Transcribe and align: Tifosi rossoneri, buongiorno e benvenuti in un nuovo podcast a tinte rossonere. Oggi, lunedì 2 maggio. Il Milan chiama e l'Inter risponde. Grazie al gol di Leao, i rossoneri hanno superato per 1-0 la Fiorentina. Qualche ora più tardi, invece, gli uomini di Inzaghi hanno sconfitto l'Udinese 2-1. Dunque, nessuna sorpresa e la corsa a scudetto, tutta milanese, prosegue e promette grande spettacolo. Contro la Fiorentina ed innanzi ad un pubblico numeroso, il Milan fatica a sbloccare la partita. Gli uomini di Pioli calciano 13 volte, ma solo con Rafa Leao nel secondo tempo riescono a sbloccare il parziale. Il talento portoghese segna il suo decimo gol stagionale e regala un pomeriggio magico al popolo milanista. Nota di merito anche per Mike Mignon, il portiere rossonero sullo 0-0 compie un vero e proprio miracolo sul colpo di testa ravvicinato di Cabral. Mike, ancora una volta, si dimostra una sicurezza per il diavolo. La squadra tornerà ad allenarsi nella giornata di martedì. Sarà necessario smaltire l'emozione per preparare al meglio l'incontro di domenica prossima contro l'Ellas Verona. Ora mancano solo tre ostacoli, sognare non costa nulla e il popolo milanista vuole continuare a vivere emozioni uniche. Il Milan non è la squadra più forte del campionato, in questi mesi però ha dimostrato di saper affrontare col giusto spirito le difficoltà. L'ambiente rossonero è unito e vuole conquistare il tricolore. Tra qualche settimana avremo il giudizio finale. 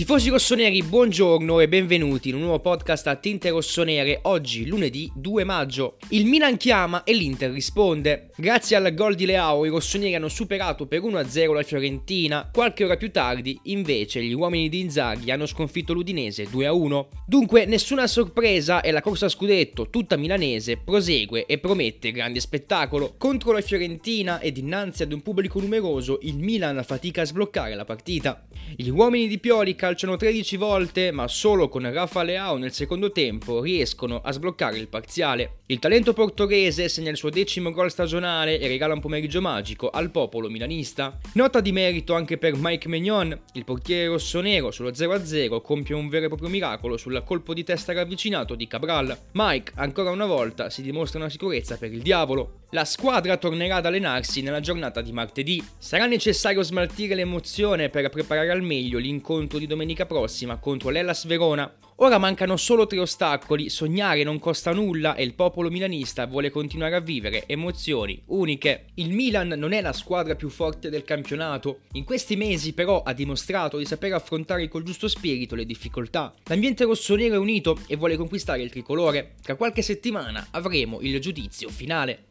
Tifosi 0.00 0.30
rossoneri, 0.30 0.82
buongiorno 0.82 1.60
e 1.60 1.68
benvenuti 1.68 2.30
in 2.30 2.36
un 2.36 2.40
nuovo 2.40 2.60
podcast 2.60 3.06
a 3.08 3.16
tinte 3.16 3.50
rossonere. 3.50 4.20
Oggi, 4.22 4.64
lunedì 4.64 5.12
2 5.14 5.44
maggio. 5.44 5.98
Il 6.08 6.24
Milan 6.24 6.56
chiama 6.56 7.04
e 7.04 7.12
l'Inter 7.12 7.50
risponde. 7.50 8.30
Grazie 8.34 8.76
al 8.76 8.94
gol 8.94 9.14
di 9.14 9.26
Leao, 9.26 9.66
i 9.66 9.68
rossoneri 9.68 10.14
hanno 10.14 10.30
superato 10.30 10.86
per 10.86 11.02
1-0 11.02 11.52
la 11.52 11.62
Fiorentina. 11.62 12.48
Qualche 12.50 12.84
ora 12.84 12.96
più 12.96 13.10
tardi, 13.10 13.60
invece, 13.64 14.22
gli 14.22 14.32
uomini 14.32 14.70
di 14.70 14.80
Inzaghi 14.80 15.30
hanno 15.30 15.44
sconfitto 15.44 15.92
l'Udinese 15.92 16.44
2-1. 16.44 17.06
Dunque, 17.26 17.66
nessuna 17.66 18.06
sorpresa 18.06 18.80
e 18.80 18.92
la 18.92 19.02
corsa 19.02 19.26
a 19.26 19.28
scudetto, 19.28 19.90
tutta 19.90 20.16
milanese, 20.16 20.78
prosegue 20.78 21.44
e 21.44 21.58
promette 21.58 22.10
grande 22.10 22.40
spettacolo. 22.40 23.16
Contro 23.18 23.52
la 23.52 23.60
Fiorentina 23.60 24.40
ed 24.40 24.56
innanzi 24.56 25.02
ad 25.02 25.12
un 25.12 25.20
pubblico 25.20 25.60
numeroso, 25.60 26.20
il 26.22 26.38
Milan 26.38 26.82
fatica 26.86 27.20
a 27.20 27.26
sbloccare 27.26 27.74
la 27.74 27.84
partita. 27.84 28.46
Gli 28.74 28.88
uomini 28.88 29.28
di 29.28 29.38
Pioli 29.38 29.74
calciano 29.90 30.16
13 30.16 30.56
volte, 30.56 31.10
ma 31.10 31.26
solo 31.26 31.68
con 31.68 31.92
Rafa 31.92 32.22
Leao 32.22 32.56
nel 32.56 32.72
secondo 32.72 33.10
tempo 33.10 33.60
riescono 33.60 34.20
a 34.22 34.30
sbloccare 34.30 34.78
il 34.78 34.86
parziale. 34.86 35.62
Il 35.66 35.80
talento 35.80 36.12
portoghese 36.12 36.88
segna 36.88 37.10
il 37.10 37.16
suo 37.16 37.28
decimo 37.28 37.72
gol 37.72 37.90
stagionale 37.90 38.60
e 38.60 38.68
regala 38.68 38.94
un 38.94 39.00
pomeriggio 39.00 39.40
magico 39.40 39.90
al 39.90 40.12
popolo 40.12 40.48
milanista. 40.48 41.18
Nota 41.32 41.60
di 41.60 41.72
merito 41.72 42.14
anche 42.14 42.38
per 42.38 42.54
Mike 42.54 42.86
Mignon, 42.86 43.36
il 43.54 43.64
portiere 43.64 44.06
rossonero 44.06 44.70
sullo 44.70 44.90
0-0 44.90 45.60
compie 45.60 45.96
un 45.96 46.08
vero 46.08 46.26
e 46.26 46.28
proprio 46.28 46.48
miracolo 46.48 46.96
sul 46.96 47.20
colpo 47.26 47.52
di 47.52 47.64
testa 47.64 47.92
ravvicinato 47.92 48.54
di 48.54 48.68
Cabral. 48.68 49.18
Mike, 49.32 49.72
ancora 49.74 50.10
una 50.10 50.26
volta, 50.26 50.70
si 50.70 50.82
dimostra 50.82 51.18
una 51.18 51.28
sicurezza 51.28 51.76
per 51.78 51.92
il 51.92 52.00
diavolo. 52.00 52.59
La 52.72 52.84
squadra 52.84 53.36
tornerà 53.36 53.76
ad 53.76 53.86
allenarsi 53.86 54.42
nella 54.42 54.60
giornata 54.60 55.00
di 55.00 55.10
martedì. 55.10 55.60
Sarà 55.76 56.06
necessario 56.06 56.62
smaltire 56.62 57.16
l'emozione 57.16 57.88
per 57.88 58.08
preparare 58.10 58.52
al 58.52 58.62
meglio 58.62 58.98
l'incontro 58.98 59.58
di 59.58 59.66
domenica 59.66 60.06
prossima 60.06 60.56
contro 60.58 60.90
l'Ellas 60.90 61.26
Verona. 61.26 61.68
Ora 61.96 62.16
mancano 62.16 62.56
solo 62.56 62.86
tre 62.86 63.00
ostacoli, 63.00 63.68
sognare 63.68 64.22
non 64.22 64.38
costa 64.38 64.72
nulla 64.72 65.16
e 65.16 65.24
il 65.24 65.34
popolo 65.34 65.68
milanista 65.68 66.26
vuole 66.26 66.48
continuare 66.48 66.94
a 66.94 67.00
vivere 67.00 67.42
emozioni 67.46 68.22
uniche. 68.26 68.86
Il 68.94 69.10
Milan 69.10 69.48
non 69.48 69.72
è 69.72 69.82
la 69.82 69.92
squadra 69.92 70.36
più 70.36 70.48
forte 70.48 70.88
del 70.90 71.02
campionato, 71.02 71.80
in 71.92 72.04
questi 72.04 72.36
mesi 72.36 72.72
però 72.72 73.02
ha 73.02 73.12
dimostrato 73.12 73.78
di 73.78 73.84
saper 73.84 74.14
affrontare 74.14 74.68
col 74.68 74.84
giusto 74.84 75.08
spirito 75.08 75.56
le 75.56 75.66
difficoltà. 75.66 76.32
L'ambiente 76.44 76.84
rossonero 76.84 77.34
è 77.34 77.38
unito 77.38 77.80
e 77.88 77.96
vuole 77.96 78.16
conquistare 78.16 78.62
il 78.62 78.70
tricolore. 78.70 79.34
Tra 79.42 79.56
qualche 79.56 79.82
settimana 79.82 80.46
avremo 80.52 81.00
il 81.00 81.20
giudizio 81.20 81.68
finale. 81.68 82.28